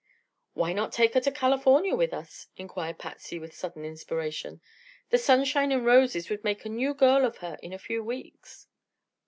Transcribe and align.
"Why 0.55 0.73
not 0.73 0.91
take 0.91 1.13
her 1.13 1.19
to 1.21 1.31
California 1.31 1.93
with 1.95 2.11
us?" 2.11 2.47
inquired 2.57 2.97
Patsy, 2.97 3.37
with 3.37 3.53
sudden 3.53 3.85
inspiration. 3.85 4.59
"The 5.11 5.19
sunshine 5.19 5.71
and 5.71 5.85
roses 5.85 6.27
would 6.31 6.43
make 6.43 6.65
a 6.65 6.69
new 6.69 6.95
girl 6.95 7.23
of 7.23 7.37
her 7.37 7.59
in 7.61 7.71
a 7.71 7.77
few 7.77 8.03
weeks." 8.03 8.65